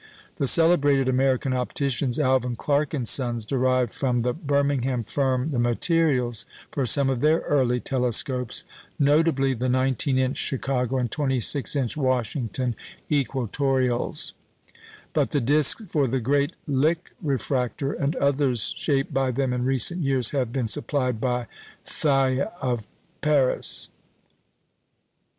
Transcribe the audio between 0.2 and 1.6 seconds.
The celebrated American